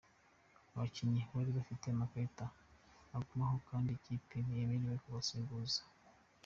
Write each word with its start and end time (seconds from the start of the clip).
Abakinnyi 0.73 1.21
bari 1.35 1.51
bafite 1.57 1.85
amakarita 1.89 2.45
agumaho 3.17 3.55
kandi 3.69 3.89
ikipe 3.91 4.35
ntiyemerewe 4.41 4.97
kubasimbuza. 5.03 5.81